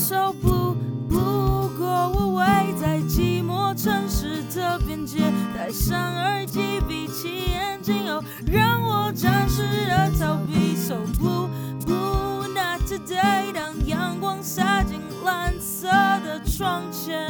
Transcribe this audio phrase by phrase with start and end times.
[0.00, 0.74] so blue。
[1.08, 2.44] 不过我围
[2.80, 10.74] 在寂寞城市的边界，戴上耳机，闭起眼睛，哦，让我暂时的逃避。
[10.74, 11.48] So blue
[11.84, 13.52] blue not today。
[13.52, 15.86] 当阳光洒进蓝色
[16.24, 17.28] 的窗前，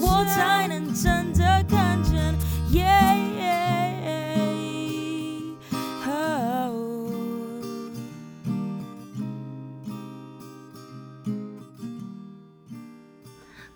[0.00, 0.94] 我才能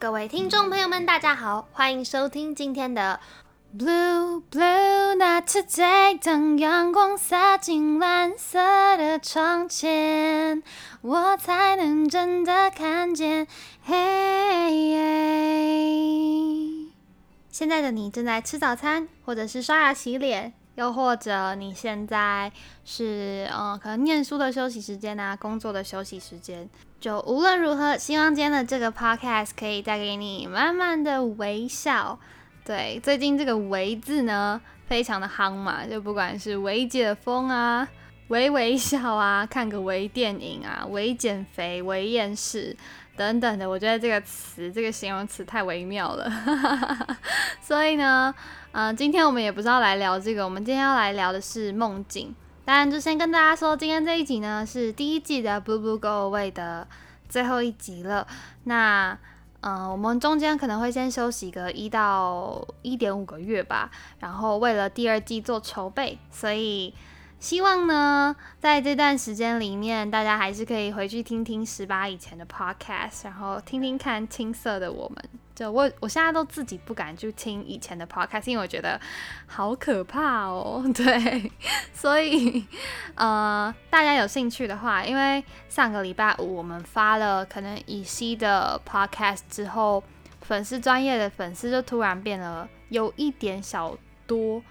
[0.00, 3.20] 各位听众朋友们，大家好，欢迎收听今天的
[3.76, 6.18] Blue Blue Not Today。
[6.18, 10.62] 当阳光洒进蓝色的窗前，
[11.02, 13.46] 我才能真的看见。
[13.84, 13.94] 嘿，
[17.50, 22.50] 现在的你正在吃早餐，或者是刷牙洗脸，又或者你现在
[22.86, 26.66] 是嗯，可能念书的休息时间啊，工作的休息时间。
[26.98, 32.18] 就无论如何，希望今天的这个 podcast 可以带给你满满的微笑。
[32.64, 37.86] 对，最近这个“微”字呢，非常的夯嘛，就不管是微解封啊、
[38.28, 42.74] 微微笑啊、看个微电影啊、微减肥、微厌世
[43.16, 46.30] 等等的，我觉得这个词、这个形容词太微妙了。
[47.60, 48.34] 所以呢，
[48.72, 52.32] 嗯，今天我们也不是要来聊这个，我们今天要来聊的是梦境。
[52.64, 56.86] 当然，就先跟大家说，今天这一集呢是第一季的《Blue Blue Go Away》的
[57.28, 58.24] 最后一集了。
[58.64, 59.18] 那，
[59.62, 63.90] 嗯，我们中间可能会先休息个一到一点五个月吧，
[64.20, 66.94] 然后为了第二季做筹备，所以
[67.40, 75.24] 希望呢，在这段时间里面，大家还是可以回去听听十八以前的 Podcast，然后听听看青涩的我们。
[75.54, 78.98] 就我，我现在都自己不敢去听以前的 podcast，因为我觉得
[79.46, 80.82] 好可怕哦。
[80.94, 81.50] 对，
[81.92, 82.64] 所以
[83.14, 90.02] 呃，大家有兴趣的话，因为上个礼拜五我们发了可能以西的 podcast 之后，
[90.42, 94.62] 粉丝专业的粉丝就突然变得有一点小多。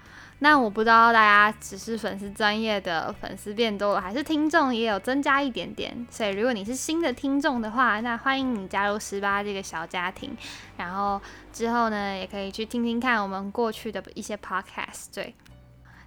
[0.42, 6.06] 那我不知道大家只是粉丝专业的粉丝变多了，还是听众也有增加一点点。
[6.10, 10.34] 所以如果你是新的听众的话，那欢迎你加入十八这个小家庭。
[10.78, 11.20] 然后
[11.52, 15.08] 之后呢，也可以去听听看我们过去的一些 podcast。
[15.14, 15.34] 对，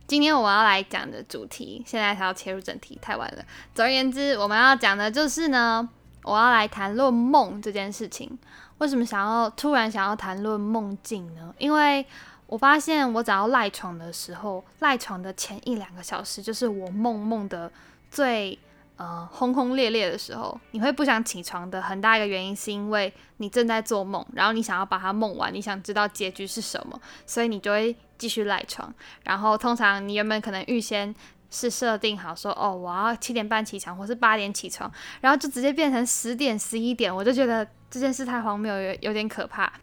[0.07, 3.44] 今天我们要来讲的主题，现在才要切入正题，太晚了。
[3.75, 5.88] 总而言之，我们要讲的就是呢，
[6.23, 8.35] 我要来谈论梦这件事情。
[8.79, 11.53] 为什么想要突然想要谈论梦境呢？
[11.59, 12.03] 因为
[12.53, 17.71] 我发现，我只要赖床的时候，赖床的前一两个小时，就是我梦梦的
[18.11, 18.59] 最
[18.95, 20.55] 呃轰轰烈烈的时候。
[20.69, 28.93] 你会不想起床的很大一个原因，是因为你正在做梦，然后你想要把它梦完，你想知道结局是什么，所以你就会继续赖床。
[29.23, 31.11] 然后通常你原本可能预先
[31.49, 34.91] 是设定好说，哦，我要七点半起床，或是八点起床，
[35.21, 39.73] 然后就直接变成十点、十一点，我就觉得这件事太荒谬，有有点可怕。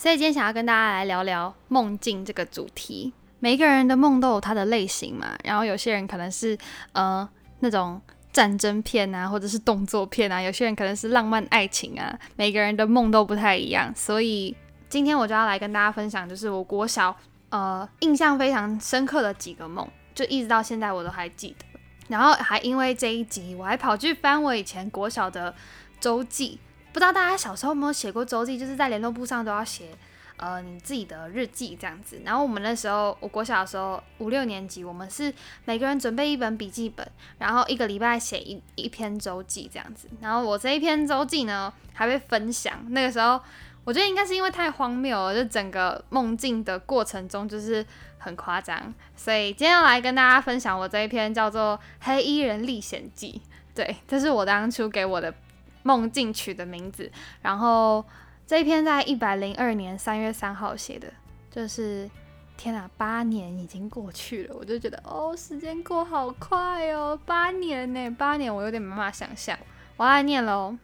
[0.00, 3.12] 所以今天想要跟大家来聊聊梦境这个主题。
[3.38, 6.56] 每个人的梦都有它的类型嘛，然后有些人可能是
[6.92, 7.28] 呃
[7.58, 8.00] 那种
[8.32, 13.92] 战争片啊，或者是动作片啊，有些人可能是浪漫爱情啊，每个人的梦都不太一样。
[13.94, 14.56] 所以
[14.88, 17.14] 今天我就要来跟大家分享，就是我国小
[17.50, 21.66] 呃印象非常深刻的几个梦，就一直到现在我都还记得。
[22.08, 25.54] 然后还因为这一集，我还跑去翻我以前国小的
[26.00, 26.58] 周记。
[26.92, 29.90] 不知道大家小时候有没有写过周记，就是在联络簿上都要写，
[30.36, 32.20] 呃，你自己的日记这样子。
[32.24, 35.32] 然后我们那时候，我国小的时候五六年级，我们是
[35.64, 37.08] 每个人准备一本笔记本，
[37.38, 40.08] 然后一个礼拜写一一篇周记这样子。
[40.20, 42.74] 然后我这一篇周记呢，还会分享。
[42.88, 43.40] 那个时候，
[43.84, 47.86] 我觉得应该是因为太荒谬了，就整个梦境的过程中就是
[48.18, 53.40] 很夸张，所以今天要来跟大家分享我这一篇叫做《黑衣人历险记》。
[53.76, 55.32] 对，这是我当初给我的。
[55.82, 57.10] 梦境曲的名字，
[57.42, 58.04] 然后
[58.46, 61.12] 这一篇在一百零二年三月三号写的，
[61.50, 62.08] 就是
[62.56, 69.58] 天啊，八年已经过去了，我就觉得哦，时间过好快哦，八年呢，八年我有点没办法想象。
[69.96, 70.76] 我来念喽，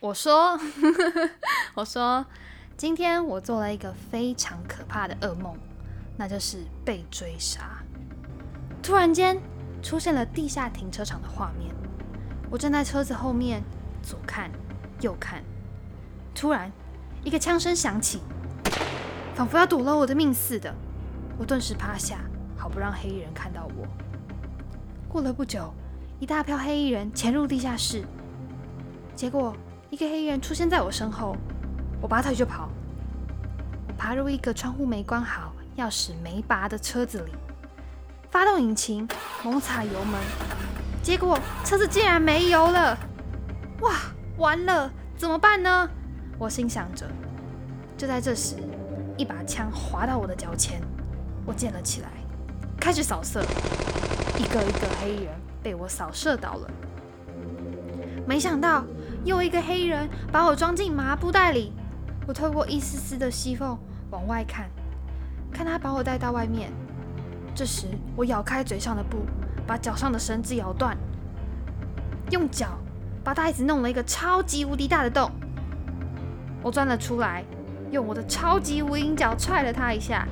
[0.00, 0.58] 我说，
[1.74, 2.24] 我说，
[2.76, 5.56] 今天我做了一个非常可怕的噩梦，
[6.16, 7.82] 那就是被追杀。
[8.82, 9.40] 突然间
[9.82, 11.74] 出现了地下停车场的画面。
[12.54, 13.60] 我站在车子后面，
[14.00, 14.48] 左看
[15.00, 15.42] 右看，
[16.36, 16.70] 突然
[17.24, 18.20] 一个枪声响起，
[19.34, 20.72] 仿佛要夺了我的命似的。
[21.36, 22.20] 我顿时趴下，
[22.56, 23.88] 好不让黑衣人看到我。
[25.08, 25.74] 过了不久，
[26.20, 28.04] 一大票黑衣人潜入地下室，
[29.16, 29.52] 结果
[29.90, 31.36] 一个黑衣人出现在我身后，
[32.00, 32.70] 我拔腿就跑。
[33.88, 37.32] 我爬入一个窗户没关好、钥匙没拔的车子里，
[38.30, 39.08] 发动引擎，
[39.42, 40.83] 猛踩油门。
[41.04, 42.98] 结果车子竟然没油了！
[43.82, 43.92] 哇，
[44.38, 45.86] 完了，怎么办呢？
[46.38, 47.06] 我心想着。
[47.94, 48.56] 就在这时，
[49.18, 50.80] 一把枪划到我的脚前，
[51.44, 52.08] 我捡了起来，
[52.80, 53.42] 开始扫射，
[54.38, 56.70] 一个一个黑衣人被我扫射倒了。
[58.26, 58.82] 没想到
[59.26, 61.74] 又一个黑衣人把我装进麻布袋里，
[62.26, 63.78] 我透过一丝丝的细缝
[64.10, 64.70] 往外看，
[65.52, 66.72] 看他把我带到外面。
[67.54, 69.18] 这时我咬开嘴上的布，
[69.66, 70.96] 把脚上的绳子咬断，
[72.30, 72.78] 用脚
[73.22, 75.30] 把袋子弄了一个超级无敌大的洞。
[76.62, 77.44] 我钻了出来，
[77.90, 80.26] 用我的超级无影脚踹了他一下，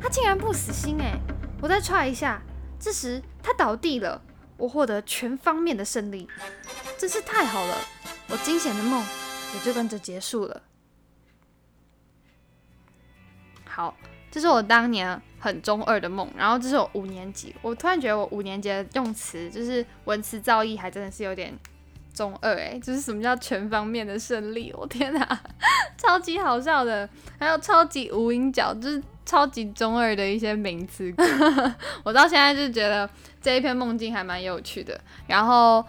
[0.00, 1.18] 他竟然不死心哎！
[1.60, 2.42] 我再踹一下，
[2.78, 4.20] 这时他倒地了，
[4.56, 6.28] 我获得全方面的胜利，
[6.98, 7.76] 真是太好了！
[8.28, 9.04] 我惊险的梦
[9.54, 10.62] 也就跟着结束了。
[13.64, 13.94] 好，
[14.30, 21.52] 这是我当年很中二的梦，然后这是我五年级，我突然觉得我五年级的用词就是文词造诣还真的是有点。
[22.14, 24.72] 中二哎，就是什么叫全方面的胜利？
[24.74, 25.40] 我天哪，
[25.98, 27.06] 超级好笑的，
[27.38, 31.14] 还有超级无影脚，就是超级中二的一些名词。
[32.02, 33.06] 我到现在就觉得
[33.42, 34.98] 这一篇梦境还蛮有趣的。
[35.26, 35.84] 然后，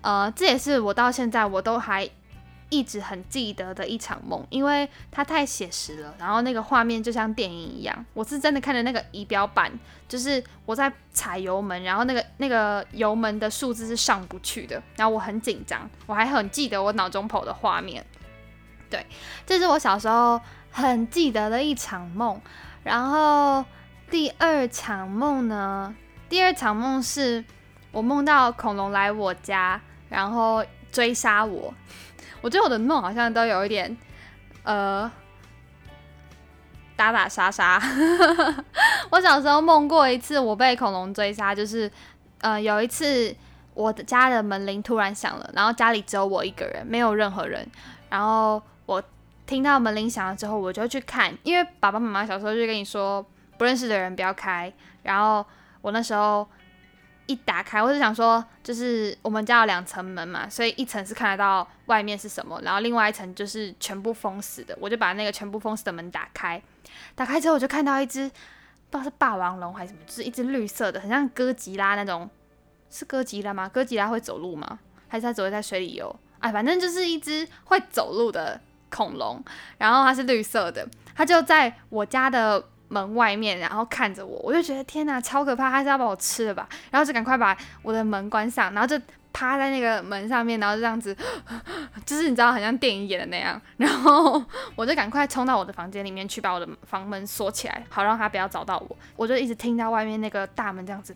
[0.00, 2.10] 呃，这也是我到现在我都还。
[2.70, 8.04] 一直很记得的一场梦，因为它太写实了，然后那个画面就像电影一样。
[8.14, 9.72] 我是真的看着那个仪表板，
[10.06, 18.04] 就是我在踩油门，然后那个那个油门的数字是上不去的，然后我很紧张，我还很记得我脑中跑的画面。
[18.90, 19.04] 对，
[19.46, 20.40] 这是我小时候
[20.70, 22.40] 很记得的一场梦。
[22.84, 23.64] 然后
[24.10, 25.94] 第二场梦呢？
[26.28, 27.44] 第二场梦是
[27.90, 31.72] 我梦到恐龙来我家，然后追杀我。
[32.40, 33.96] 我觉得我的梦好像都有一点，
[34.62, 35.10] 呃，
[36.96, 37.80] 打打杀杀。
[39.10, 41.90] 我小时候梦过一次，我被恐龙追杀，就是，
[42.40, 43.34] 呃，有一次
[43.74, 47.66] 我的家的门铃突然响了，然后家里只有我一个人，没有任何人。
[48.08, 49.02] 然后我
[49.46, 53.24] 听到门铃响了之后，我就去看，因为爸爸妈妈小时候就跟你说，
[53.56, 54.72] 不认识的人不要开。
[55.02, 55.44] 然后
[55.80, 56.46] 我那时候。
[57.28, 64.76] 一打开，我就想说，就是我们家有两层门嘛，所以一层是看得到外面是什么，然后另外一层就是全部封死的。
[64.80, 66.60] 我就把那个全部封死的门打开，
[67.14, 68.28] 打开之后我就看到一只
[68.90, 72.28] 不知道是霸王龙还是什么，就是一只绿色的，很像哥吉拉那种，
[72.90, 73.68] 是哥吉拉吗？
[73.68, 74.78] 哥吉拉会走路吗？
[75.06, 76.14] 还是它只会在水里游？
[76.40, 78.58] 哎，反正就是一只会走路的
[78.90, 79.44] 恐龙，
[79.76, 82.64] 然后它是绿色的，它就在我家的。
[82.88, 86.68] 门外面，然后看着我，我就觉得天哪，超可怕，他是要把我吃了吧？
[86.90, 88.98] 然后就赶快把我的门关上，然后就
[89.32, 91.16] 趴在那个门上面，然后就这样子，
[92.06, 93.60] 就是你知道，很像电影演的那样。
[93.76, 94.42] 然后
[94.74, 98.96] 我就赶快冲到我的房间里面去，把我的房门锁起来，好让他不要找到我。
[99.16, 101.14] 我就一直听到外面那个大门这样子，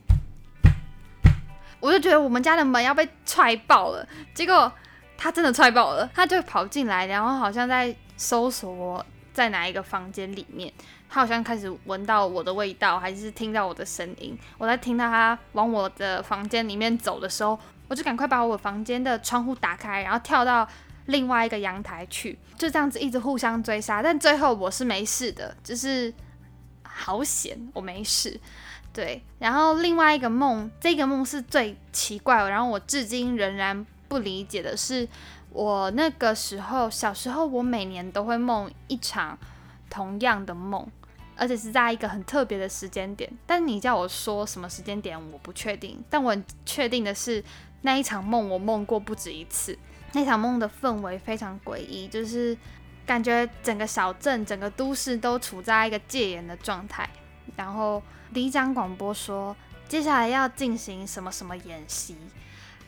[1.81, 4.07] 我就觉得我们家的门要被踹爆了。
[4.35, 4.71] 结果
[5.17, 10.73] 他真的踹爆了，他就跑进来，然后好像在搜索在哪一个房间里面。
[11.13, 14.35] 他好像开始闻到我的味道，还是听到我的声音。
[14.57, 20.67] 我在听到他往我的房间里面走的时候，我就赶快把我房间的窗户打开，然后跳到
[21.05, 24.03] 另外一个阳台去，就这样子一直互相追杀。
[24.03, 26.11] 但最后我是没事的，就是
[26.83, 28.41] 好险我没事。
[28.91, 35.07] 对，然后另外一个梦，这个梦是最奇怪，然后我至今仍然不理解的是，
[35.51, 39.39] 我那个时候小时候，我每年都会梦一场
[39.91, 40.91] 同样的梦。
[41.43, 46.01] 而且是在一个很特别的时间点，但你叫我说什么时间点，我不确定。
[46.09, 47.43] 但我很确定的是，
[47.81, 49.77] 那一场梦我梦过不止一次。
[50.13, 52.57] 那场梦的氛围非常诡异，就是
[53.05, 57.11] 感觉整个小镇、整个都市都处在一个戒严的状态。
[57.57, 58.01] 然后
[58.33, 59.57] 第一张广播说，
[59.89, 62.17] 接下来要进行什么什么演习。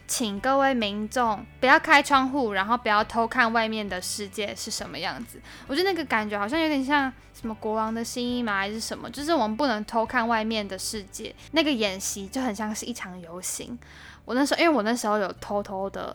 [0.07, 5.41] 请各位民众不要开窗户，然后不要偷看外面的世界是什么样子。
[5.67, 9.09] 我觉得那个感觉好像有点像什么国王的新衣嘛，还是什么？
[9.11, 11.35] 就是我们不能偷看外面的世界。
[11.53, 13.79] 那个演习就很像是一场游行。
[14.27, 16.15] 我那时候，因为我那时候有偷偷的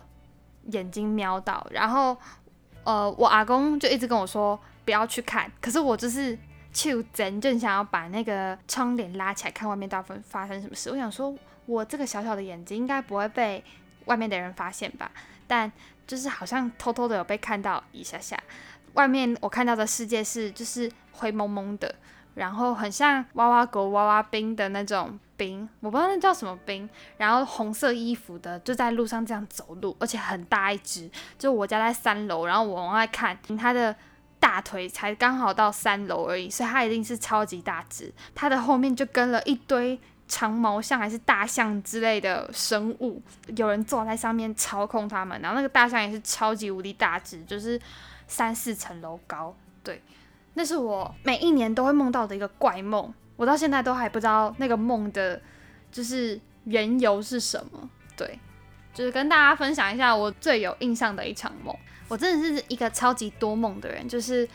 [0.66, 2.16] 眼睛瞄到，然后
[2.84, 5.52] 呃，我阿公就一直跟我说不要去看。
[5.60, 6.38] 可是我就是
[6.72, 10.92] 就真正想要把那个窗帘拉起来，看外面大部分发生什么事。
[10.92, 11.36] 我想说。
[11.70, 13.64] 我这个小小的眼睛应该不会被
[14.06, 15.12] 外面的人发现吧？
[15.46, 15.72] 但
[16.08, 18.36] 就是好像偷偷的有被看到一下下。
[18.94, 21.94] 外面我看到的世界是就是灰蒙蒙的，
[22.34, 26.90] 然后很像娃娃狗、娃娃兵的那种兵，我不知道那叫什么兵。
[27.18, 31.08] 然后红色衣服的就在路上这样走路，而且很大一只。
[31.38, 33.96] 就我家在三楼，然后我往外看，它的
[34.40, 38.12] 大腿才刚好到三楼而已，所以它一定是超级大只。
[38.34, 40.00] 它的后面就跟了一堆。
[40.30, 43.20] 长毛象还是大象之类的生物，
[43.58, 47.82] 有人坐在上面操控它们，然后那个大象也是超级无敌大只，就是
[48.28, 49.54] 三四层楼高。
[49.84, 50.02] 对，
[50.54, 55.42] 那是我每一年都会梦到的一个怪梦，我到现在都还不知道那个梦的，
[55.92, 57.90] 就是缘由是什么。
[58.16, 58.40] 对，
[58.94, 61.76] 就是跟大家分享一下我最有印象的一场梦。
[62.08, 64.48] 我真的是一个超级多梦的人，就是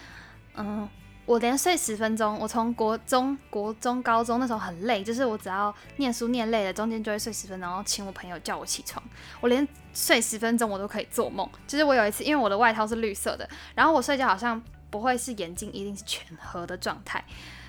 [0.54, 0.88] 嗯。
[1.26, 9.02] 我连睡十分钟，我从国中、国中、高中那时候很累，就是我只要念书念累了，中间就会睡十分钟，然后请我朋友叫我起床。
[9.40, 11.48] 我连睡十分钟我都可以做梦。
[11.66, 17.24] 就是我有一次，因为我的外套是绿色的，然后我睡觉好像不会是眼睛一定是全合的状态。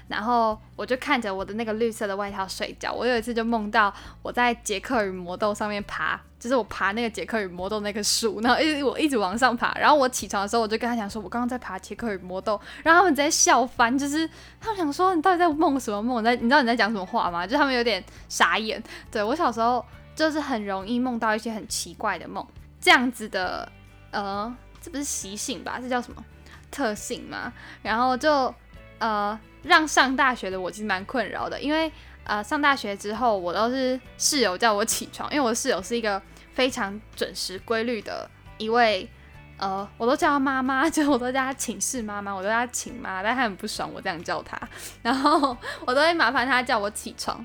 [0.08, 2.94] 然后我就看着我的那个绿色的外套睡觉。
[2.94, 9.74] 我有一次就梦到我在杰克与魔豆上面爬，就是我爬那个杰克与魔豆那个树，然后一直我一直往上爬。
[9.80, 12.60] 然后我起床的时候，我就跟他讲说，我刚刚在爬杰克与魔豆。
[12.84, 14.30] 然后他们直接笑翻，就是
[14.62, 16.24] 他们想说你到底在梦什么梦？
[16.24, 17.48] 在你知道你在讲什么话吗？
[17.48, 18.82] 就他们有点傻眼。
[19.10, 19.84] 对我小时候
[20.16, 22.46] 就是很容易梦到一些很奇怪的梦，
[22.80, 23.68] 这样子的
[24.12, 25.80] 呃，这不是习性吧？
[25.82, 26.24] 这叫什么
[26.70, 27.52] 特性吗？
[27.82, 28.54] 然后就
[29.00, 29.40] 呃。
[29.68, 31.92] 让上大学的我其实蛮困扰的，因为
[32.24, 36.22] 呃上大学之后，我都是室友叫我起床，因为我的室友是一个
[36.54, 39.10] 非常准时规律的一位，
[39.58, 44.56] 呃，我都叫她 妈妈，就我都叫她寝室妈妈，我都叫她寝妈，但她很不爽我这样叫她，
[45.02, 47.44] 然后我都会麻烦她叫我起床，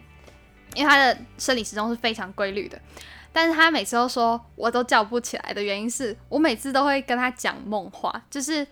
[0.75, 2.79] 因为她的生理时钟是非常规律的，
[3.33, 8.67] 但是她每次都说我都叫不起来的原因是我每次都会跟她讲梦话，就是。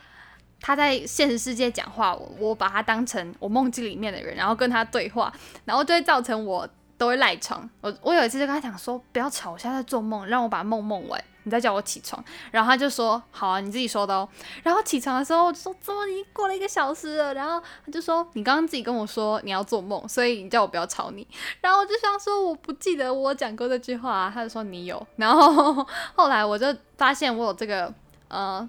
[0.61, 5.33] 他在现实世界讲话，我我把他当成我梦境里面的人，然后跟他对话，
[5.65, 7.69] 然后就会造成我都会赖床。
[7.81, 12.23] 我我有一次就跟他讲说，不要吵，我现在在做梦，让我把梦梦完，你再叫我起床。
[12.51, 14.29] 然后他就说，好啊，你自己说的哦。
[14.65, 17.33] 然后起床的时候就说，怎么已经过了一个小时了？
[17.35, 21.25] 然后他就说，你刚刚自己跟我说你要做梦，所以你叫我不要吵你。
[21.61, 24.31] 然后我就想说，我不记得我讲过这句话啊。
[24.35, 25.07] 他就说你有。
[25.15, 25.87] 然后
[26.17, 27.95] 后来我就发现我有这个
[28.27, 28.69] 呃。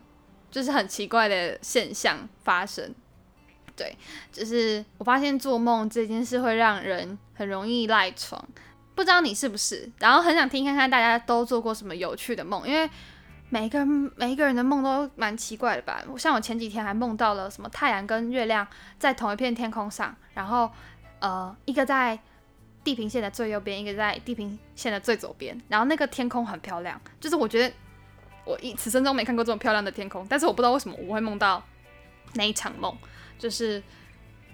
[0.51, 2.93] 就是很奇怪的现象发生，
[3.75, 3.95] 对，
[4.31, 8.43] 就是我发现做梦这件事会让人很容易赖床，
[8.95, 9.89] 不知道你是不是？
[9.99, 12.89] 然后很想听看看大家都做过什么有趣的梦，因为
[13.49, 16.03] 每一个人每一个人的梦都蛮奇怪的吧。
[16.17, 20.69] 像我前几天还梦到了什么太阳跟月亮在同一片天空上，然后
[21.19, 22.19] 呃一个在
[22.83, 27.73] 地平线的最右边，一个在地平线的最左边，然后那个天空很漂亮，就是我觉得。
[28.49, 31.63] 我一此生中没看过这么漂亮的天空，但是我不知道为什么我会梦到
[32.33, 32.91] 那一场梦，
[33.37, 33.81] 就是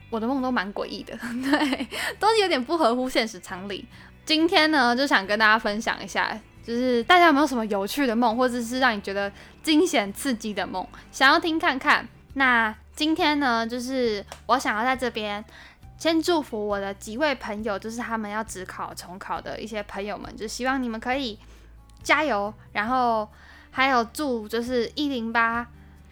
[0.09, 1.87] 我的梦都蛮诡异的， 对，
[2.19, 3.87] 都是有点不合乎现实常理。
[4.25, 9.31] 今天呢，就想跟大家分享一下，就是大家有没有什么有趣的梦，或者是让你觉得
[9.63, 12.05] 惊险刺激的梦，想要听看看？
[12.33, 15.43] 那今天呢，就是我想要在这边
[15.97, 21.39] 先祝福我的几位朋友，就是他们要只考重考的一些朋友们，就希望你们可以
[22.03, 23.29] 加油，然后。
[23.75, 25.67] 还有祝就是一零八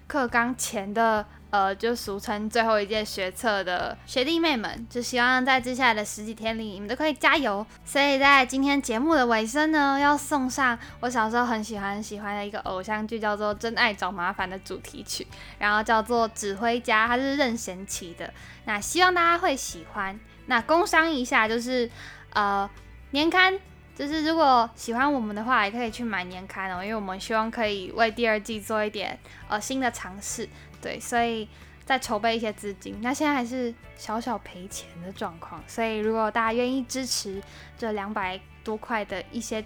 [0.06, 7.66] 课纲前的，呃，就俗称最后一届学测的学弟妹们，就希望在接下来的十几天里，你们都可以加油。
[7.86, 15.26] 所以在今天节目的尾声呢，要送上我小时候很喜欢很喜欢的一个偶像剧，叫做《真爱找麻烦》的主题曲，
[15.58, 18.34] 然后叫做《指挥家》，它是任贤齐的。
[18.66, 20.20] 那希望大家会喜欢。
[20.48, 21.90] 那工商一下，就是
[22.34, 22.70] 呃
[23.12, 23.58] 年刊。
[23.96, 30.48] 就是如果喜欢我们的话，也可以去买年刊哦，因为我们希望可以为第二季做一点呃新的尝试，
[30.82, 31.48] 对，所以
[31.86, 32.98] 再筹备一些资金。
[33.02, 37.42] 那现在还是小小赔钱的状况，所以如果大家愿意支持
[37.78, 39.64] 这两百多块的一些。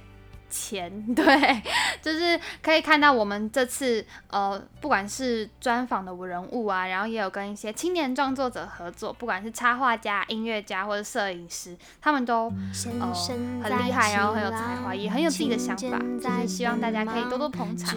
[0.50, 1.62] 钱 对，
[2.02, 12.52] 就是可以看到我们这次呃，不管是专访的人物啊，然后也有跟一些青年创作者合作，不管是插画家、音乐家或者摄影师，他们都
[13.00, 13.14] 呃
[13.62, 17.96] 很厉害，然后很有才华，也很有自己的想法，就是希望大家可以多多捧场。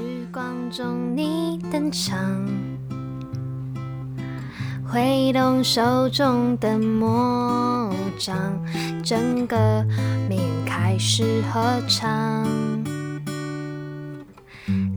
[4.92, 8.36] 挥动手中的魔杖，
[9.04, 9.84] 整个
[10.28, 10.40] 命
[10.90, 12.44] 开始合唱。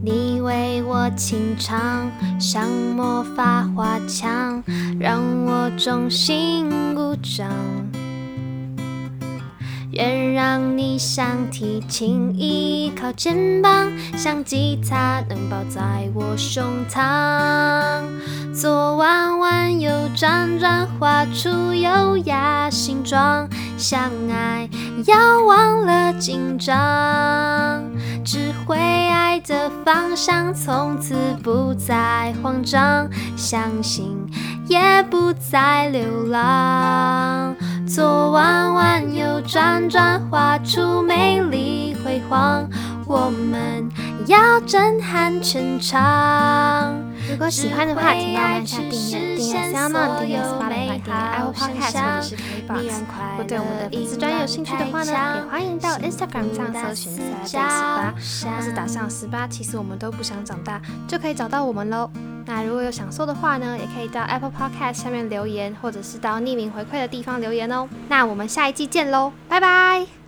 [0.02, 2.10] 你为我清唱，
[2.40, 4.60] 像魔法花枪，
[4.98, 7.48] 让我衷心鼓掌。
[9.92, 18.02] 愿让你像提琴依靠肩膀，像吉他能抱在我胸膛。
[18.52, 23.48] 左弯弯，右转转，画出优雅形状。
[23.76, 24.68] 相爱
[25.06, 27.82] 要忘了紧张，
[28.24, 34.16] 只会爱的方向，从此不再慌张，相信
[34.68, 37.54] 也不再流浪。
[37.86, 42.66] 左弯弯右转转，画出美丽辉煌。
[43.06, 43.86] 我们
[44.26, 47.03] 要震撼全场。
[47.30, 50.42] 如果喜欢的话，请帮我们按下订阅，订阅 SoundOn，订阅。
[50.42, 51.12] Spotify，订阅。
[51.34, 53.00] Apple Podcast 或者是 KBox。
[53.30, 62.10] 如果对我们的粉丝专业有兴趣的话呢，也欢迎到 Instagram 上搜寻 s a d a y 十八，或是打上十八，其实我们都不想长大，就可以找到我们喽。
[62.46, 67.88] 那如果有想说的话呢，也可以到 Apple Podcast 下面留言，或者是到匿名回馈的地方留言哦。
[68.08, 70.23] 那我们下一季见喽，拜拜。